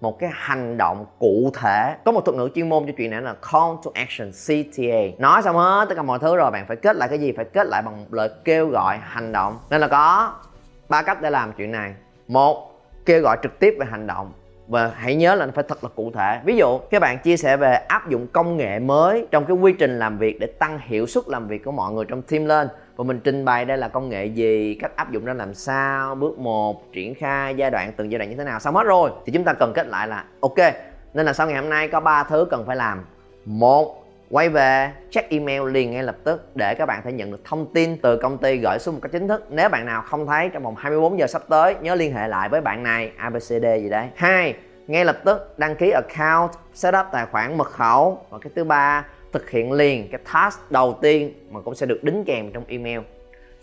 một 0.01 0.19
cái 0.19 0.31
hành 0.33 0.77
động 0.77 1.07
cụ 1.19 1.51
thể. 1.55 1.97
Có 2.05 2.13
một 2.13 2.25
thuật 2.25 2.37
ngữ 2.37 2.49
chuyên 2.55 2.69
môn 2.69 2.87
cho 2.87 2.93
chuyện 2.97 3.11
này 3.11 3.23
là 3.23 3.35
call 3.53 3.75
to 3.85 3.91
action 3.95 4.31
CTA 4.31 5.19
nói 5.19 5.43
xong 5.43 5.57
hết 5.57 5.87
tất 5.89 5.95
cả 5.95 6.03
mọi 6.03 6.19
thứ 6.19 6.37
rồi, 6.37 6.51
bạn 6.51 6.67
phải 6.67 6.77
kết 6.77 6.97
lại 6.97 7.09
cái 7.09 7.19
gì? 7.19 7.33
Phải 7.33 7.45
kết 7.45 7.67
lại 7.67 7.83
bằng 7.83 8.01
một 8.01 8.15
lời 8.15 8.31
kêu 8.45 8.69
gọi 8.69 8.99
hành 9.03 9.33
động. 9.33 9.59
Nên 9.71 9.81
là 9.81 9.89
có 9.89 10.35
ba 10.89 11.03
cách 11.03 11.23
để 11.23 11.31
làm 11.31 11.53
chuyện 11.53 11.73
này. 11.73 11.95
Một, 12.29 12.81
kêu 13.07 13.23
gọi 13.23 13.37
trực 13.43 13.59
tiếp 13.59 13.77
về 13.81 13.87
hành 13.91 14.07
động. 14.07 14.33
Và 14.69 14.93
hãy 14.95 15.15
nhớ 15.15 15.35
là 15.35 15.47
nó 15.47 15.53
phải 15.55 15.65
thật 15.69 15.85
là 15.85 15.91
cụ 15.97 16.13
thể. 16.15 16.41
Ví 16.45 16.57
dụ, 16.57 16.79
các 16.91 17.03
bạn 17.03 17.19
chia 17.19 17.37
sẻ 17.37 17.57
về 17.57 17.75
áp 17.75 18.09
dụng 18.09 18.27
công 18.33 18.57
nghệ 18.57 18.79
mới 18.79 19.27
trong 19.31 19.45
cái 19.45 19.57
quy 19.57 19.73
trình 19.73 19.99
làm 19.99 20.19
việc 20.19 20.41
để 20.41 20.47
tăng 20.47 20.79
hiệu 20.83 21.07
suất 21.07 21.29
làm 21.29 21.49
việc 21.49 21.65
của 21.65 21.73
mọi 21.73 21.93
người 21.93 22.05
trong 22.05 22.23
team 22.23 22.47
lên 22.47 22.69
và 23.01 23.05
mình 23.05 23.21
trình 23.25 23.45
bày 23.45 23.65
đây 23.65 23.79
là 23.79 23.89
công 23.89 24.09
nghệ 24.09 24.25
gì, 24.25 24.75
cách 24.81 24.97
áp 24.97 25.13
dụng 25.13 25.25
ra 25.25 25.35
làm 25.35 25.55
sao, 25.55 26.15
bước 26.15 26.39
một, 26.39 26.93
triển 26.93 27.15
khai 27.15 27.55
giai 27.55 27.71
đoạn, 27.71 27.93
từng 27.97 28.13
giai 28.13 28.19
đoạn 28.19 28.31
như 28.31 28.37
thế 28.37 28.45
nào. 28.45 28.61
Xong 28.61 28.75
hết 28.75 28.83
rồi, 28.85 29.11
thì 29.27 29.33
chúng 29.33 29.45
ta 29.45 29.53
cần 29.53 29.73
kết 29.75 29.87
lại 29.87 30.09
là, 30.09 30.25
ok, 30.41 30.59
nên 31.15 31.27
là 31.27 31.33
sau 31.33 31.47
ngày 31.47 31.57
hôm 31.57 31.69
nay 31.69 31.89
có 31.89 32.01
ba 32.01 32.25
thứ 32.25 32.47
cần 32.51 32.67
phải 32.67 32.77
làm. 32.77 33.05
Một, 33.45 34.05
quay 34.31 34.49
về, 34.49 34.91
check 35.11 35.31
email 35.31 35.71
liền 35.71 35.91
ngay 35.91 36.03
lập 36.03 36.17
tức 36.25 36.57
để 36.57 36.75
các 36.75 36.87
bạn 36.87 37.03
thể 37.05 37.13
nhận 37.13 37.31
được 37.31 37.45
thông 37.45 37.75
tin 37.75 37.97
từ 37.97 38.17
công 38.17 38.39
ty 38.39 38.57
gửi 38.57 38.79
xuống 38.79 38.95
một 38.95 39.01
cách 39.03 39.13
chính 39.13 39.29
thức. 39.29 39.47
Nếu 39.51 39.69
bạn 39.69 39.87
nào 39.87 40.03
không 40.03 40.27
thấy, 40.27 40.49
trong 40.49 40.63
vòng 40.63 40.75
24 40.79 41.19
giờ 41.19 41.27
sắp 41.27 41.43
tới, 41.49 41.75
nhớ 41.81 41.95
liên 41.95 42.15
hệ 42.15 42.29
lại 42.29 42.49
với 42.49 42.61
bạn 42.61 42.83
này 42.83 43.13
abcd 43.17 43.65
gì 43.81 43.89
đấy. 43.89 44.09
Hai, 44.15 44.55
ngay 44.87 45.05
lập 45.05 45.17
tức 45.25 45.59
đăng 45.59 45.77
ký 45.77 45.91
account 45.91 46.51
setup 46.75 47.07
tài 47.13 47.27
khoản 47.27 47.59
mật 47.59 47.71
khẩu. 47.71 48.27
Và 48.31 48.39
cái 48.39 48.51
thứ 48.57 48.65
ba 48.65 49.05
thực 49.33 49.51
hiện 49.51 49.73
liền 49.73 50.09
cái 50.09 50.21
task 50.33 50.71
đầu 50.71 50.99
tiên 51.03 51.33
mà 51.51 51.61
cũng 51.61 51.75
sẽ 51.75 51.87
được 51.87 52.05
đính 52.05 52.25
kèm 52.25 52.53
trong 52.53 52.65
email. 52.69 53.01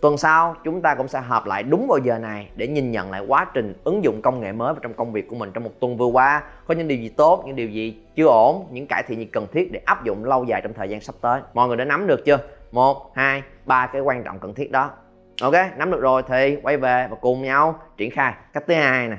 Tuần 0.01 0.17
sau, 0.17 0.55
chúng 0.63 0.81
ta 0.81 0.95
cũng 0.95 1.07
sẽ 1.07 1.19
họp 1.19 1.45
lại 1.45 1.63
đúng 1.63 1.87
vào 1.87 1.97
giờ 1.97 2.17
này 2.17 2.49
để 2.55 2.67
nhìn 2.67 2.91
nhận 2.91 3.11
lại 3.11 3.21
quá 3.27 3.45
trình 3.53 3.73
ứng 3.83 4.03
dụng 4.03 4.21
công 4.21 4.39
nghệ 4.39 4.51
mới 4.51 4.73
vào 4.73 4.79
trong 4.81 4.93
công 4.93 5.11
việc 5.11 5.27
của 5.27 5.35
mình 5.35 5.51
trong 5.53 5.63
một 5.63 5.71
tuần 5.79 5.97
vừa 5.97 6.05
qua. 6.05 6.43
Có 6.67 6.73
những 6.73 6.87
điều 6.87 6.97
gì 6.97 7.09
tốt, 7.09 7.43
những 7.45 7.55
điều 7.55 7.69
gì 7.69 7.97
chưa 8.15 8.27
ổn, 8.27 8.67
những 8.71 8.87
cải 8.87 9.03
thiện 9.03 9.19
gì 9.19 9.25
cần 9.25 9.47
thiết 9.51 9.71
để 9.71 9.81
áp 9.85 10.03
dụng 10.03 10.25
lâu 10.25 10.43
dài 10.43 10.61
trong 10.61 10.73
thời 10.73 10.89
gian 10.89 11.01
sắp 11.01 11.15
tới. 11.21 11.41
Mọi 11.53 11.67
người 11.67 11.77
đã 11.77 11.85
nắm 11.85 12.07
được 12.07 12.25
chưa? 12.25 12.37
Một, 12.71 13.11
hai, 13.15 13.43
ba 13.65 13.87
cái 13.87 14.01
quan 14.01 14.23
trọng 14.23 14.39
cần 14.39 14.53
thiết 14.53 14.71
đó. 14.71 14.91
Ok, 15.41 15.53
nắm 15.77 15.91
được 15.91 16.01
rồi 16.01 16.23
thì 16.27 16.57
quay 16.63 16.77
về 16.77 17.07
và 17.09 17.17
cùng 17.21 17.41
nhau 17.41 17.79
triển 17.97 18.11
khai. 18.11 18.33
Cách 18.53 18.63
thứ 18.67 18.73
hai 18.73 19.07
nè, 19.07 19.17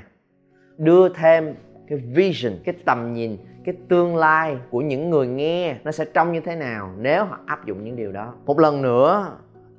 đưa 0.76 1.08
thêm 1.08 1.54
cái 1.88 1.98
vision 1.98 2.52
cái 2.64 2.74
tầm 2.84 3.12
nhìn 3.12 3.36
cái 3.64 3.74
tương 3.88 4.16
lai 4.16 4.56
của 4.70 4.80
những 4.80 5.10
người 5.10 5.26
nghe 5.26 5.76
nó 5.84 5.92
sẽ 5.92 6.04
trông 6.04 6.32
như 6.32 6.40
thế 6.40 6.56
nào 6.56 6.90
nếu 6.98 7.24
họ 7.24 7.38
áp 7.46 7.66
dụng 7.66 7.84
những 7.84 7.96
điều 7.96 8.12
đó. 8.12 8.34
Một 8.46 8.58
lần 8.58 8.82
nữa 8.82 9.36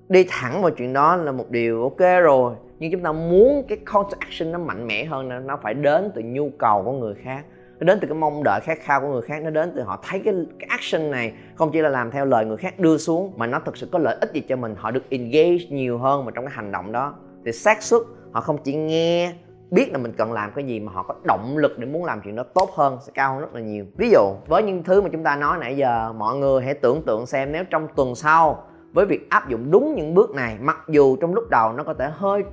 đi 0.10 0.26
thẳng 0.30 0.62
vào 0.62 0.72
chuyện 0.72 0.94
đó 0.94 1.16
là 1.16 1.32
một 1.32 1.50
điều 1.50 1.84
ok 1.84 2.22
rồi 2.24 2.56
nhưng 2.80 2.92
chúng 2.92 3.04
ta 3.04 3.12
muốn 3.12 3.66
cái 3.68 3.78
call 3.78 4.04
to 4.12 4.18
action 4.20 4.52
nó 4.52 4.60
mạnh 4.60 4.88
mẽ 4.88 5.06
hơn 5.06 5.48
nó 5.48 5.60
phải 5.64 5.74
đến 5.74 6.12
từ 6.16 6.22
nhu 6.26 6.50
cầu 6.58 6.84
của 6.84 6.92
người 6.92 7.16
khác 7.24 7.46
nó 7.80 7.86
đến 7.86 8.00
từ 8.02 8.08
cái 8.08 8.18
mong 8.18 8.44
đợi 8.44 8.60
khát 8.64 8.80
khao 8.82 9.02
của 9.02 9.08
người 9.08 9.22
khác 9.22 9.44
nó 9.44 9.50
đến 9.50 9.72
từ 9.76 9.82
họ 9.82 10.04
thấy 10.08 10.22
cái, 10.26 10.34
cái 10.60 10.68
action 10.70 11.12
này 11.12 11.34
không 11.56 11.70
chỉ 11.74 11.82
là 11.82 11.90
làm 11.90 12.12
theo 12.12 12.26
lời 12.26 12.46
người 12.46 12.58
khác 12.58 12.80
đưa 12.80 12.98
xuống 12.98 13.34
mà 13.38 13.48
nó 13.48 13.60
thực 13.60 13.78
sự 13.78 13.88
có 13.92 14.00
lợi 14.00 14.18
ích 14.22 14.34
gì 14.34 14.42
cho 14.42 14.56
mình. 14.56 14.76
Họ 14.78 14.92
được 14.92 15.10
engage 15.10 15.66
nhiều 15.70 15.98
hơn 15.98 16.24
vào 16.24 16.32
trong 16.32 16.46
cái 16.46 16.54
hành 16.56 16.72
động 16.72 16.92
đó. 16.92 17.16
Thì 17.46 17.52
xác 17.52 17.84
suất 17.84 18.02
họ 18.32 18.42
không 18.42 18.58
chỉ 18.64 18.74
nghe 18.74 19.34
biết 19.72 19.92
là 19.92 19.98
mình 19.98 20.14
cần 20.18 20.32
làm 20.32 20.52
cái 20.56 20.66
gì 20.66 20.80
mà 20.80 20.92
họ 20.92 21.04
có 21.04 21.16
động 21.24 21.58
lực 21.58 21.80
để 21.80 21.86
muốn 21.86 22.06
làm 22.06 22.22
chuyện 22.22 22.36
đó 22.36 22.44
tốt 22.54 22.70
hơn, 22.76 22.98
sẽ 23.02 23.12
cao 23.16 23.34
hơn 23.34 23.42
rất 23.42 23.54
là 23.54 23.62
nhiều. 23.62 23.86
Ví 23.98 24.10
dụ, 24.10 24.36
với 24.48 24.64
những 24.64 24.84
thứ 24.84 25.02
mà 25.02 25.10
chúng 25.12 25.24
ta 25.24 25.36
nói 25.36 25.58
nãy 25.58 25.78
giờ, 25.78 26.14
mọi 26.18 26.36
người 26.36 26.64
hãy 26.64 26.74
tưởng 26.74 27.02
tượng 27.06 27.26
xem 27.26 27.52
nếu 27.52 27.64
trong 27.64 27.88
tuần 27.96 28.16
sau, 28.16 28.64
với 28.94 29.06
việc 29.06 29.30
áp 29.30 29.50
dụng 29.50 29.72
đúng 29.72 29.96
những 29.96 30.14
bước 30.14 30.32
này, 30.32 30.58
mặc 30.62 30.78
dù 30.88 31.16
trong 31.16 31.34
lúc 31.34 31.44
đầu 31.50 31.74
nó 31.74 31.84
có 31.84 31.94
thể 31.94 32.10
hơi 32.14 32.44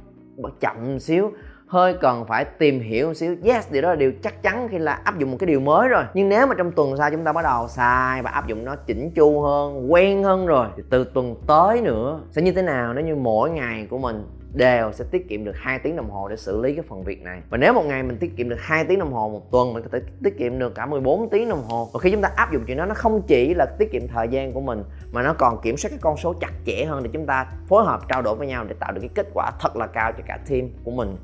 chậm 0.61 0.99
xíu 0.99 1.33
hơi 1.69 1.95
cần 1.95 2.25
phải 2.29 2.45
tìm 2.45 2.81
hiểu 2.81 3.07
một 3.07 3.15
xíu. 3.15 3.37
Yes, 3.45 3.73
điều 3.73 3.83
đó 3.83 3.89
là 3.89 3.97
điều 3.97 4.13
chắc 4.23 4.43
chắn 4.43 4.69
khi 4.71 4.79
là 4.79 4.93
áp 4.93 5.19
dụng 5.19 5.31
một 5.31 5.37
cái 5.41 5.47
điều 5.47 5.61
mới 5.61 5.89
rồi. 5.89 6.05
Nhưng 6.15 6.29
nếu 6.29 6.47
mà 6.47 6.55
trong 6.59 6.73
tuần 6.73 6.97
sau 6.97 7.11
chúng 7.11 7.25
ta 7.25 7.33
bắt 7.33 7.43
đầu 7.43 7.69
xài 7.69 8.23
và 8.23 8.31
áp 8.31 8.47
dụng 8.47 8.65
nó 8.65 8.77
chỉnh 8.77 9.11
chu 9.11 9.41
hơn, 9.41 9.93
quen 9.93 10.25
hơn 10.25 10.47
rồi, 10.47 10.67
thì 10.77 10.83
từ 10.91 11.05
tuần 11.05 11.37
tới 11.47 11.81
nữa 11.81 12.21
sẽ 12.31 12.43
như 12.43 12.53
thế 12.53 12.63
nào? 12.63 12.95
Nếu 12.95 13.05
như 13.05 13.17
mỗi 13.17 13.51
ngày 13.51 13.87
của 13.91 13.99
mình 13.99 14.27
đều 14.55 14.93
sẽ 14.93 15.05
tiết 15.11 15.29
kiệm 15.29 15.45
được 15.45 15.57
2 15.57 15.79
tiếng 15.79 15.97
đồng 15.97 16.11
hồ 16.11 16.29
để 16.29 16.37
xử 16.37 16.63
lý 16.63 16.75
cái 16.75 16.85
phần 16.89 17.05
việc 17.05 17.23
này. 17.23 17.43
Và 17.51 17.59
nếu 17.59 17.73
một 17.73 17.85
ngày 17.87 18.03
mình 18.03 18.19
tiết 18.19 18.37
kiệm 18.37 18.49
được 18.49 18.61
2 18.61 18.85
tiếng 18.85 18.99
đồng 18.99 19.13
hồ 19.13 19.29
một 19.29 19.51
tuần, 19.51 19.75
mình 19.75 19.83
có 19.83 19.89
thể 19.93 20.01
tiết 20.25 20.39
kiệm 20.39 20.59
được 20.59 20.75
cả 20.75 20.87
14 20.87 21.29
tiếng 21.31 21.49
đồng 21.49 21.63
hồ. 21.69 21.89
Và 21.93 22.01
khi 22.01 22.11
chúng 22.11 22.23
ta 22.23 22.31
áp 22.37 22.53
dụng 22.53 22.63
chuyện 22.67 22.77
đó, 22.77 22.87
nó 22.87 22.95
không 22.95 23.23
chỉ 23.27 23.55
là 23.55 23.67
tiết 23.79 23.93
kiệm 23.93 24.09
thời 24.09 24.29
gian 24.29 24.53
của 24.53 24.61
mình, 24.61 24.85
mà 25.13 25.23
nó 25.23 25.35
còn 25.39 25.61
kiểm 25.61 25.77
soát 25.77 25.91
cái 25.91 25.99
con 26.03 26.17
số 26.17 26.35
chặt 26.41 26.53
chẽ 26.67 26.85
hơn 26.85 27.03
để 27.03 27.11
chúng 27.13 27.27
ta 27.27 27.47
phối 27.69 27.85
hợp 27.85 28.01
trao 28.09 28.23
đổi 28.23 28.35
với 28.35 28.47
nhau 28.47 28.65
để 28.69 28.75
tạo 28.81 28.93
được 28.93 29.01
cái 29.01 29.11
kết 29.15 29.27
quả 29.35 29.51
thật 29.61 29.77
là 29.77 29.87
cao 29.87 30.13
cho 30.13 30.25
cả 30.27 30.39
team 30.49 30.69
của 30.85 30.91
mình 30.91 31.17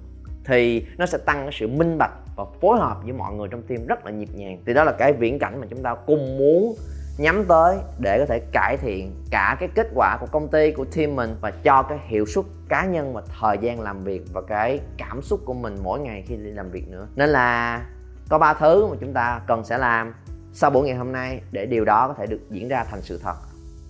thì 0.44 0.86
nó 0.98 1.06
sẽ 1.06 1.18
tăng 1.18 1.42
cái 1.42 1.52
sự 1.52 1.68
minh 1.68 1.98
bạch 1.98 2.12
và 2.36 2.44
phối 2.60 2.78
hợp 2.78 2.96
với 3.02 3.12
mọi 3.12 3.34
người 3.34 3.48
trong 3.50 3.62
team 3.62 3.86
rất 3.86 4.04
là 4.04 4.10
nhịp 4.10 4.28
nhàng. 4.34 4.62
Thì 4.66 4.74
đó 4.74 4.84
là 4.84 4.92
cái 4.92 5.12
viễn 5.12 5.38
cảnh 5.38 5.60
mà 5.60 5.66
chúng 5.70 5.82
ta 5.82 5.94
cùng 6.06 6.38
muốn 6.38 6.74
nhắm 7.18 7.44
tới 7.48 7.76
để 7.98 8.18
có 8.18 8.26
thể 8.26 8.40
cải 8.52 8.76
thiện 8.76 9.14
cả 9.30 9.56
cái 9.60 9.68
kết 9.74 9.86
quả 9.94 10.16
của 10.20 10.26
công 10.26 10.48
ty, 10.48 10.72
của 10.72 10.84
team 10.96 11.16
mình 11.16 11.36
và 11.40 11.50
cho 11.50 11.82
cái 11.82 11.98
hiệu 12.06 12.26
suất 12.26 12.44
cá 12.68 12.86
nhân 12.86 13.12
và 13.12 13.22
thời 13.40 13.58
gian 13.58 13.80
làm 13.80 14.04
việc 14.04 14.22
và 14.32 14.42
cái 14.48 14.80
cảm 14.98 15.22
xúc 15.22 15.40
của 15.44 15.54
mình 15.54 15.76
mỗi 15.82 16.00
ngày 16.00 16.24
khi 16.26 16.36
đi 16.36 16.50
làm 16.50 16.70
việc 16.70 16.88
nữa. 16.88 17.06
Nên 17.16 17.28
là 17.28 17.80
có 18.28 18.38
ba 18.38 18.54
thứ 18.54 18.86
mà 18.86 18.96
chúng 19.00 19.12
ta 19.12 19.40
cần 19.46 19.64
sẽ 19.64 19.78
làm 19.78 20.14
sau 20.52 20.70
buổi 20.70 20.86
ngày 20.86 20.96
hôm 20.96 21.12
nay 21.12 21.40
để 21.52 21.66
điều 21.66 21.84
đó 21.84 22.08
có 22.08 22.14
thể 22.14 22.26
được 22.26 22.40
diễn 22.50 22.68
ra 22.68 22.84
thành 22.84 23.00
sự 23.02 23.20
thật. 23.22 23.34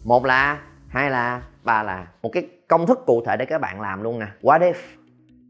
Một 0.04 0.24
là, 0.24 0.58
hai 0.88 1.10
là, 1.10 1.42
ba 1.64 1.82
là. 1.82 2.06
Một 2.22 2.30
cái 2.32 2.48
công 2.68 2.86
thức 2.86 2.98
cụ 3.06 3.22
thể 3.26 3.36
để 3.36 3.44
các 3.44 3.60
bạn 3.60 3.80
làm 3.80 4.02
luôn 4.02 4.18
nè. 4.18 4.26
What 4.42 4.60
if? 4.60 4.74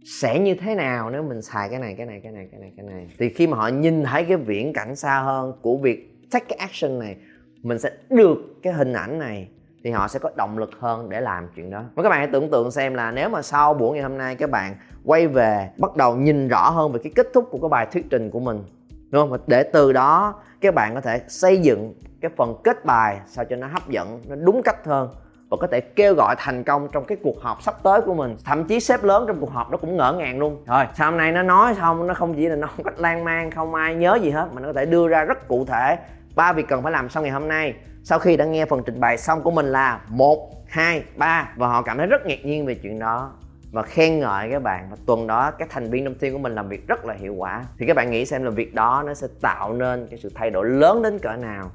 Sẽ 0.05 0.39
như 0.39 0.55
thế 0.55 0.75
nào 0.75 1.11
nếu 1.11 1.23
mình 1.23 1.43
xài 1.43 1.69
cái 1.69 1.79
này 1.79 1.95
cái 1.99 2.07
này 2.07 2.21
cái 2.23 2.33
này 2.33 2.49
cái 2.53 2.61
này 2.61 2.73
cái 2.77 2.87
này? 2.87 3.09
Thì 3.19 3.29
khi 3.29 3.47
mà 3.47 3.57
họ 3.57 3.69
nhìn 3.69 4.05
thấy 4.05 4.25
cái 4.25 4.37
viễn 4.37 4.73
cảnh 4.73 4.97
xa 4.97 5.21
hơn 5.21 5.53
của 5.63 5.77
việc 5.77 6.21
take 6.31 6.45
cái 6.49 6.59
action 6.59 6.99
này, 6.99 7.17
mình 7.63 7.79
sẽ 7.79 7.91
được 8.11 8.37
cái 8.63 8.73
hình 8.73 8.93
ảnh 8.93 9.19
này, 9.19 9.49
thì 9.85 9.91
họ 9.91 10.09
sẽ 10.09 10.19
có 10.19 10.31
động 10.37 10.59
lực 10.59 10.71
hơn 10.79 11.09
để 11.09 11.21
làm 11.21 11.49
chuyện 11.57 11.71
đó. 11.71 11.85
Và 11.95 12.03
các 12.03 12.09
bạn 12.09 12.19
hãy 12.19 12.29
tưởng 12.33 12.51
tượng 12.51 12.71
xem 12.71 12.95
là 12.95 13.11
nếu 13.11 13.29
mà 13.29 13.43
sau 13.43 13.75
buổi 13.75 13.95
ngày 13.95 14.03
hôm 14.03 14.19
nay 14.19 14.37
các 14.37 14.51
bạn 14.51 14.75
quay 15.05 15.27
về, 15.27 15.71
bắt 15.79 15.97
đầu 15.97 16.17
nhìn 16.17 16.49
rõ 16.49 16.71
hơn 16.71 16.93
về 16.93 17.01
cái 17.05 17.13
kết 17.17 17.27
thúc 17.35 17.49
của 17.51 17.59
cái 17.59 17.69
bài 17.69 17.87
thuyết 17.93 18.05
trình 18.11 18.31
của 18.31 18.41
mình, 18.41 18.65
đúng 19.11 19.31
không? 19.31 19.41
Để 19.47 19.63
từ 19.63 19.93
đó 19.93 20.35
các 20.61 20.75
bạn 20.75 20.95
có 20.95 21.01
thể 21.01 21.21
xây 21.29 21.59
dựng 21.59 21.95
cái 22.21 22.31
phần 22.37 22.55
kết 22.65 22.85
bài 22.85 23.21
sao 23.27 23.45
cho 23.45 23.57
nó 23.57 23.67
hấp 23.67 23.89
dẫn, 23.89 24.23
nó 24.29 24.37
đúng 24.37 24.63
cách 24.63 24.85
hơn 24.85 25.09
và 25.53 25.59
có 25.61 25.67
thể 25.67 25.81
kêu 25.81 26.15
gọi 26.15 26.35
thành 26.39 26.65
công 26.65 26.89
trong 26.93 27.05
cái 27.05 27.19
cuộc 27.23 27.43
họp 27.43 27.63
sắp 27.63 27.75
tới 27.83 28.01
của 28.01 28.15
mình. 28.15 28.37
Thậm 28.45 28.65
chí 28.65 28.81
sếp 28.81 29.05
lớn 29.05 29.25
trong 29.29 29.41
cuộc 29.41 29.51
họp 29.51 29.71
nó 29.71 29.77
cũng 29.77 29.97
ngỡ 29.97 30.13
ngàng 30.13 30.39
luôn. 30.39 30.65
Rồi 30.67 30.85
sau 30.95 31.11
hôm 31.11 31.19
nay 31.19 31.33
nó 31.33 31.43
nói 31.43 31.75
xong 31.75 32.07
nó 32.07 32.15
không 32.15 32.35
chỉ 32.35 32.49
là 32.49 32.57
nó 32.57 32.67
không 32.67 32.85
cách 32.85 32.99
lan 32.99 33.25
man, 33.25 33.51
không 33.51 33.75
ai 33.75 33.95
nhớ 33.95 34.19
gì 34.23 34.31
hết, 34.31 34.49
mà 34.53 34.61
nó 34.61 34.69
có 34.69 34.73
thể 34.73 34.87
đưa 34.87 35.09
ra 35.09 35.25
rất 35.25 35.49
cụ 35.49 35.65
thể 35.65 35.99
ba 36.37 36.53
việc 36.53 36.69
cần 36.69 36.83
phải 36.83 36.93
làm 36.93 37.09
sau 37.09 37.23
ngày 37.23 37.33
hôm 37.33 37.49
nay. 37.49 37.75
Sau 38.05 38.19
khi 38.19 38.37
đã 38.37 38.45
nghe 38.45 38.67
phần 38.67 38.83
trình 38.87 39.01
bày 39.01 39.19
xong 39.19 39.43
của 39.43 39.51
mình 39.51 39.67
là 39.67 40.01
một, 40.09 40.51
hai, 40.69 41.03
ba, 41.17 41.49
và 41.57 41.69
họ 41.69 41.83
cảm 41.83 41.99
thấy 41.99 42.07
rất 42.07 42.27
ngạc 42.27 42.45
nhiên 42.45 42.67
về 42.67 42.75
chuyện 42.75 42.99
đó 42.99 43.33
và 43.73 43.83
khen 43.83 44.19
ngợi 44.19 44.51
các 44.51 44.63
bạn. 44.63 44.89
Và 44.91 44.97
tuần 45.07 45.27
đó, 45.27 45.51
các 45.51 45.71
thành 45.71 45.91
viên 45.91 46.05
trong 46.05 46.15
team 46.15 46.33
của 46.33 46.39
mình 46.39 46.55
làm 46.55 46.69
việc 46.69 46.89
rất 46.89 47.05
là 47.05 47.15
hiệu 47.15 47.35
quả. 47.35 47.65
Thì 47.79 47.87
các 47.87 47.97
bạn 47.97 48.11
nghĩ 48.11 48.25
xem 48.25 48.45
là 48.45 48.51
việc 48.51 48.75
đó 48.75 49.03
nó 49.07 49.15
sẽ 49.15 49.27
tạo 49.41 49.73
nên 49.73 50.07
cái 50.11 50.19
sự 50.19 50.31
thay 50.35 50.51
đổi 50.51 50.69
lớn 50.69 51.03
đến 51.03 51.19
cỡ 51.19 51.37
nào 51.37 51.71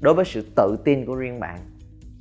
đối 0.00 0.14
với 0.14 0.24
sự 0.24 0.46
tự 0.56 0.76
tin 0.84 1.06
của 1.06 1.14
riêng 1.14 1.40
bạn? 1.40 1.58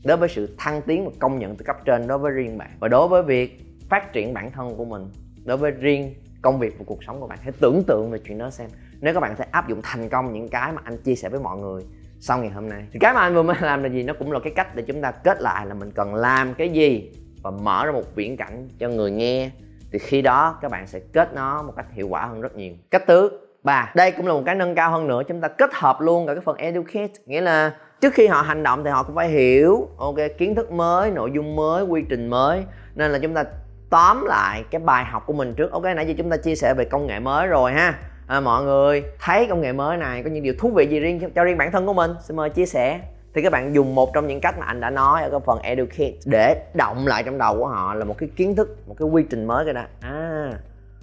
Đối 0.05 0.17
với 0.17 0.29
sự 0.29 0.55
thăng 0.57 0.81
tiến 0.81 1.05
và 1.05 1.11
công 1.19 1.39
nhận 1.39 1.55
từ 1.55 1.65
cấp 1.65 1.77
trên 1.85 2.07
đối 2.07 2.17
với 2.17 2.31
riêng 2.31 2.57
bạn 2.57 2.69
và 2.79 2.87
đối 2.87 3.07
với 3.07 3.23
việc 3.23 3.61
phát 3.89 4.13
triển 4.13 4.33
bản 4.33 4.51
thân 4.51 4.75
của 4.77 4.85
mình, 4.85 5.09
đối 5.45 5.57
với 5.57 5.71
riêng 5.71 6.13
công 6.41 6.59
việc 6.59 6.79
và 6.79 6.83
cuộc 6.87 7.03
sống 7.03 7.19
của 7.19 7.27
bạn, 7.27 7.39
hãy 7.41 7.51
tưởng 7.59 7.83
tượng 7.87 8.11
về 8.11 8.19
chuyện 8.19 8.37
đó 8.37 8.49
xem. 8.49 8.69
Nếu 9.01 9.13
các 9.13 9.19
bạn 9.19 9.35
sẽ 9.37 9.45
áp 9.51 9.69
dụng 9.69 9.79
thành 9.83 10.09
công 10.09 10.33
những 10.33 10.49
cái 10.49 10.71
mà 10.71 10.81
anh 10.85 10.97
chia 10.97 11.15
sẻ 11.15 11.29
với 11.29 11.39
mọi 11.39 11.57
người 11.57 11.83
sau 12.19 12.37
ngày 12.37 12.49
hôm 12.49 12.69
nay, 12.69 12.83
thì 12.91 12.99
cái 12.99 13.13
mà 13.13 13.19
anh 13.19 13.33
vừa 13.33 13.43
mới 13.43 13.55
làm 13.61 13.83
là 13.83 13.89
gì? 13.89 14.03
Nó 14.03 14.13
cũng 14.19 14.31
là 14.31 14.39
cái 14.39 14.53
cách 14.55 14.75
để 14.75 14.83
chúng 14.87 15.01
ta 15.01 15.11
kết 15.11 15.41
lại 15.41 15.65
là 15.65 15.73
mình 15.73 15.91
cần 15.91 16.15
làm 16.15 16.53
cái 16.53 16.69
gì 16.69 17.11
và 17.43 17.51
mở 17.51 17.85
ra 17.85 17.91
một 17.91 18.15
viễn 18.15 18.37
cảnh 18.37 18.67
cho 18.79 18.89
người 18.89 19.11
nghe. 19.11 19.51
Thì 19.91 19.99
khi 19.99 20.21
đó 20.21 20.59
các 20.61 20.71
bạn 20.71 20.87
sẽ 20.87 20.99
kết 20.99 21.33
nó 21.33 21.63
một 21.63 21.73
cách 21.75 21.85
hiệu 21.91 22.07
quả 22.07 22.25
hơn 22.25 22.41
rất 22.41 22.55
nhiều. 22.55 22.73
Cách 22.91 23.03
thứ 23.07 23.29
ba, 23.63 23.91
đây 23.95 24.11
cũng 24.11 24.27
là 24.27 24.33
một 24.33 24.43
cái 24.45 24.55
nâng 24.55 24.75
cao 24.75 24.91
hơn 24.91 25.07
nữa. 25.07 25.21
Chúng 25.27 25.41
ta 25.41 25.47
kết 25.47 25.69
hợp 25.73 26.01
luôn 26.01 26.27
cả 26.27 26.33
cái 26.33 26.43
phần 26.45 26.57
educate, 26.57 27.13
nghĩa 27.25 27.41
là 27.41 27.75
trước 28.03 28.13
khi 28.13 28.27
họ 28.27 28.41
hành 28.41 28.63
động 28.63 28.83
thì 28.83 28.89
họ 28.89 29.03
cũng 29.03 29.15
phải 29.15 29.29
hiểu 29.29 29.87
ok 29.97 30.15
kiến 30.37 30.55
thức 30.55 30.71
mới 30.71 31.11
nội 31.11 31.31
dung 31.33 31.55
mới 31.55 31.83
quy 31.83 32.01
trình 32.09 32.27
mới. 32.27 32.63
Nên 32.95 33.11
là 33.11 33.19
chúng 33.19 33.33
ta 33.33 33.43
tóm 33.89 34.25
lại 34.25 34.63
cái 34.71 34.79
bài 34.79 35.05
học 35.05 35.23
của 35.25 35.33
mình 35.33 35.53
trước. 35.53 35.71
Ok 35.71 35.83
nãy 35.83 36.05
giờ 36.07 36.13
chúng 36.17 36.29
ta 36.29 36.37
chia 36.37 36.55
sẻ 36.55 36.73
về 36.73 36.85
công 36.85 37.07
nghệ 37.07 37.19
mới 37.19 37.47
rồi 37.47 37.71
ha. 37.71 37.99
À, 38.27 38.39
mọi 38.39 38.63
người 38.63 39.03
thấy 39.19 39.47
công 39.49 39.61
nghệ 39.61 39.73
mới 39.73 39.97
này 39.97 40.23
có 40.23 40.29
những 40.29 40.43
điều 40.43 40.53
thú 40.59 40.71
vị 40.75 40.87
gì 40.87 40.99
riêng 40.99 41.31
cho 41.35 41.43
riêng 41.43 41.57
bản 41.57 41.71
thân 41.71 41.85
của 41.85 41.93
mình? 41.93 42.11
Xin 42.21 42.37
mời 42.37 42.49
chia 42.49 42.65
sẻ. 42.65 42.99
Thì 43.33 43.41
các 43.41 43.51
bạn 43.51 43.75
dùng 43.75 43.95
một 43.95 44.13
trong 44.13 44.27
những 44.27 44.41
cách 44.41 44.59
mà 44.59 44.65
anh 44.65 44.79
đã 44.79 44.89
nói 44.89 45.21
ở 45.21 45.29
cái 45.29 45.39
phần 45.45 45.59
educate 45.61 46.13
để 46.25 46.63
động 46.73 47.07
lại 47.07 47.23
trong 47.23 47.37
đầu 47.37 47.57
của 47.57 47.67
họ 47.67 47.93
là 47.93 48.05
một 48.05 48.17
cái 48.17 48.29
kiến 48.35 48.55
thức 48.55 48.77
một 48.87 48.95
cái 48.99 49.07
quy 49.07 49.23
trình 49.29 49.45
mới 49.45 49.65
cái 49.65 49.73
đó. 49.73 49.83
À 50.01 50.51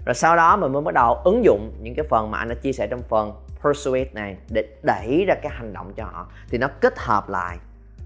rồi 0.07 0.15
sau 0.15 0.37
đó 0.37 0.57
mình 0.57 0.73
mới 0.73 0.83
bắt 0.83 0.95
đầu 0.95 1.15
ứng 1.15 1.45
dụng 1.45 1.73
những 1.83 1.95
cái 1.95 2.07
phần 2.11 2.31
mà 2.31 2.39
anh 2.39 2.49
đã 2.49 2.55
chia 2.55 2.73
sẻ 2.73 2.87
trong 2.87 3.03
phần 3.09 3.33
persuade 3.65 4.11
này 4.13 4.37
để 4.51 4.65
đẩy 4.83 5.25
ra 5.29 5.35
cái 5.35 5.53
hành 5.55 5.73
động 5.73 5.93
cho 5.97 6.05
họ, 6.05 6.29
thì 6.51 6.59
nó 6.59 6.69
kết 6.81 6.99
hợp 6.99 7.29
lại. 7.29 7.59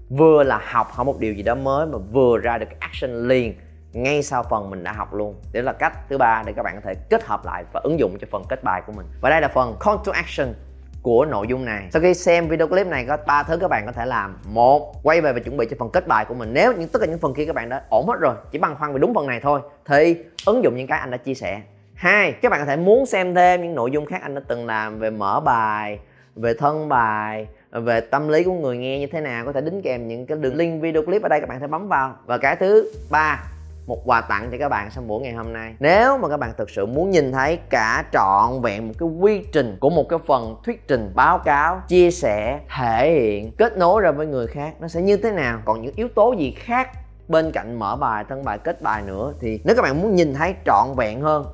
Vừa 0.09 0.43
là 0.43 0.61
học 0.63 0.91
hỏi 0.91 1.05
một 1.05 1.19
điều 1.19 1.33
gì 1.33 1.43
đó 1.43 1.55
mới 1.55 1.85
mà 1.85 1.97
vừa 1.97 2.37
ra 2.37 2.57
được 2.57 2.67
action 2.79 3.27
liền 3.27 3.55
ngay 3.93 4.23
sau 4.23 4.43
phần 4.43 4.69
mình 4.69 4.83
đã 4.83 4.91
học 4.91 5.13
luôn. 5.13 5.35
Đó 5.53 5.61
là 5.61 5.73
cách 5.73 6.09
thứ 6.09 6.17
ba 6.17 6.43
để 6.45 6.53
các 6.53 6.63
bạn 6.63 6.75
có 6.75 6.81
thể 6.83 6.93
kết 7.09 7.23
hợp 7.23 7.45
lại 7.45 7.63
và 7.73 7.81
ứng 7.83 7.99
dụng 7.99 8.17
cho 8.21 8.27
phần 8.31 8.43
kết 8.49 8.63
bài 8.63 8.81
của 8.87 8.93
mình. 8.93 9.05
Và 9.21 9.29
đây 9.29 9.41
là 9.41 9.47
phần 9.47 9.75
call 9.85 9.97
to 10.05 10.11
action 10.11 10.53
của 11.01 11.25
nội 11.25 11.47
dung 11.47 11.65
này. 11.65 11.87
Sau 11.91 12.01
khi 12.01 12.13
xem 12.13 12.47
video 12.47 12.67
clip 12.67 12.87
này, 12.87 13.05
có 13.07 13.17
ba 13.27 13.43
thứ 13.43 13.57
các 13.57 13.67
bạn 13.67 13.85
có 13.85 13.91
thể 13.91 14.05
làm. 14.05 14.37
Một, 14.45 14.93
quay 15.03 15.21
về 15.21 15.33
và 15.33 15.39
chuẩn 15.39 15.57
bị 15.57 15.67
cho 15.69 15.75
phần 15.79 15.89
kết 15.89 16.07
bài 16.07 16.25
của 16.25 16.33
mình. 16.33 16.53
Nếu 16.53 16.73
những, 16.73 16.89
tất 16.89 16.99
cả 16.99 17.05
những 17.05 17.19
phần 17.19 17.33
kia 17.33 17.45
các 17.45 17.55
bạn 17.55 17.69
đã 17.69 17.83
ổn 17.89 18.07
hết 18.07 18.15
rồi, 18.19 18.35
chỉ 18.51 18.57
băn 18.57 18.75
khoăn 18.75 18.93
về 18.93 18.99
đúng 18.99 19.13
phần 19.13 19.27
này 19.27 19.39
thôi, 19.39 19.61
thì 19.85 20.17
ứng 20.45 20.63
dụng 20.63 20.75
những 20.75 20.87
cái 20.87 20.99
anh 20.99 21.11
đã 21.11 21.17
chia 21.17 21.33
sẻ 21.33 21.61
hai, 21.95 22.31
các 22.31 22.49
bạn 22.49 22.59
có 22.59 22.65
thể 22.65 22.77
muốn 22.77 23.05
xem 23.05 23.35
thêm 23.35 23.61
những 23.61 23.75
nội 23.75 23.91
dung 23.91 24.05
khác 24.05 24.21
anh 24.21 24.35
đã 24.35 24.41
từng 24.47 24.65
làm 24.65 24.99
về 24.99 25.09
mở 25.09 25.39
bài, 25.39 25.99
về 26.35 26.53
thân 26.53 26.89
bài, 26.89 27.47
về 27.71 28.01
tâm 28.01 28.27
lý 28.27 28.43
của 28.43 28.53
người 28.53 28.77
nghe 28.77 28.99
như 28.99 29.07
thế 29.07 29.21
nào, 29.21 29.45
có 29.45 29.51
thể 29.51 29.61
đính 29.61 29.81
kèm 29.81 30.07
những 30.07 30.25
cái 30.25 30.37
đường 30.37 30.55
link 30.55 30.81
video 30.81 31.01
clip 31.01 31.21
ở 31.21 31.29
đây 31.29 31.39
các 31.39 31.49
bạn 31.49 31.59
thể 31.59 31.67
bấm 31.67 31.87
vào. 31.87 32.15
Và 32.25 32.37
cái 32.37 32.55
thứ 32.55 32.91
ba, 33.09 33.43
một 33.87 34.01
quà 34.05 34.21
tặng 34.21 34.47
cho 34.51 34.57
các 34.59 34.69
bạn 34.69 34.91
sau 34.91 35.03
buổi 35.03 35.21
ngày 35.21 35.33
hôm 35.33 35.53
nay. 35.53 35.75
Nếu 35.79 36.17
mà 36.17 36.29
các 36.29 36.37
bạn 36.37 36.51
thực 36.57 36.69
sự 36.69 36.85
muốn 36.85 37.09
nhìn 37.09 37.31
thấy 37.31 37.59
cả 37.69 38.05
trọn 38.11 38.61
vẹn 38.61 38.87
một 38.87 38.93
cái 38.99 39.09
quy 39.09 39.43
trình 39.51 39.77
của 39.79 39.89
một 39.89 40.09
cái 40.09 40.19
phần 40.27 40.55
thuyết 40.63 40.87
trình 40.87 41.11
báo 41.15 41.37
cáo, 41.37 41.81
chia 41.87 42.11
sẻ, 42.11 42.59
thể 42.77 43.11
hiện, 43.11 43.51
kết 43.57 43.77
nối 43.77 44.01
ra 44.01 44.11
với 44.11 44.27
người 44.27 44.47
khác, 44.47 44.73
nó 44.79 44.87
sẽ 44.87 45.01
như 45.01 45.17
thế 45.17 45.31
nào? 45.31 45.59
Còn 45.65 45.81
những 45.81 45.93
yếu 45.95 46.07
tố 46.15 46.33
gì 46.33 46.51
khác 46.51 46.89
bên 47.27 47.51
cạnh 47.51 47.79
mở 47.79 47.95
bài, 47.95 48.23
thân 48.29 48.43
bài, 48.43 48.57
kết 48.57 48.81
bài 48.81 49.01
nữa 49.07 49.33
thì 49.39 49.59
nếu 49.63 49.75
các 49.75 49.81
bạn 49.81 50.01
muốn 50.01 50.15
nhìn 50.15 50.33
thấy 50.33 50.55
trọn 50.65 50.87
vẹn 50.97 51.21
hơn 51.21 51.45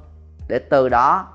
để 0.52 0.60
từ 0.60 0.90
đó 0.90 1.28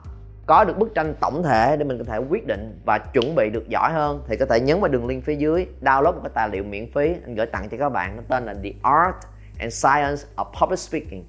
có 0.47 0.65
được 0.65 0.79
bức 0.79 0.95
tranh 0.95 1.15
tổng 1.21 1.43
thể 1.43 1.77
để 1.77 1.85
mình 1.85 1.99
có 1.99 2.05
thể 2.05 2.19
quyết 2.19 2.47
định 2.47 2.81
và 2.85 2.99
chuẩn 2.99 3.35
bị 3.35 3.51
được 3.51 3.69
giỏi 3.69 3.93
hơn, 3.93 4.23
thì 4.29 4.37
có 4.37 4.47
thể 4.47 4.61
nhấn 4.61 4.81
vào 4.81 4.89
đường 4.89 5.07
link 5.07 5.25
phía 5.25 5.35
dưới, 5.35 5.67
download 5.83 6.15
một 6.15 6.21
cái 6.23 6.31
tài 6.35 6.49
liệu 6.49 6.65
miễn 6.65 6.93
phí, 6.93 7.15
anh 7.25 7.35
gửi 7.35 7.47
tặng 7.47 7.69
cho 7.69 7.77
các 7.77 7.89
bạn, 7.89 8.17
nó 8.17 8.23
tên 8.29 8.45
là 8.45 8.55
The 8.55 8.71
Art 8.83 9.17
and 9.59 9.85
Science 9.85 10.23
of 10.37 10.45
Public 10.61 10.79
Speaking. 10.79 11.25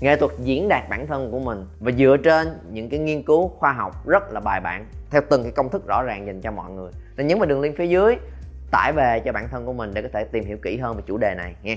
Nghệ 0.00 0.16
thuật 0.16 0.32
diễn 0.38 0.68
đạt 0.68 0.88
bản 0.88 1.06
thân 1.06 1.30
của 1.30 1.38
mình. 1.38 1.66
Và 1.80 1.92
dựa 1.92 2.16
trên 2.24 2.48
những 2.70 2.88
cái 2.88 3.00
nghiên 3.00 3.22
cứu 3.22 3.48
khoa 3.48 3.72
học 3.72 4.06
rất 4.06 4.32
là 4.32 4.40
bài 4.40 4.60
bản, 4.60 4.86
theo 5.10 5.22
từng 5.30 5.42
cái 5.42 5.52
công 5.52 5.68
thức 5.68 5.86
rõ 5.86 6.02
ràng 6.02 6.26
dành 6.26 6.40
cho 6.40 6.50
mọi 6.50 6.70
người. 6.70 6.92
Nên 7.16 7.26
nhấn 7.26 7.38
vào 7.38 7.46
đường 7.46 7.60
link 7.60 7.76
phía 7.76 7.86
dưới, 7.86 8.16
tải 8.70 8.92
về 8.92 9.22
cho 9.24 9.32
bản 9.32 9.48
thân 9.48 9.66
của 9.66 9.72
mình 9.72 9.90
để 9.94 10.02
có 10.02 10.08
thể 10.12 10.24
tìm 10.24 10.44
hiểu 10.44 10.56
kỹ 10.62 10.76
hơn 10.76 10.96
về 10.96 11.02
chủ 11.06 11.18
đề 11.18 11.34
này 11.34 11.54
nha. 11.62 11.76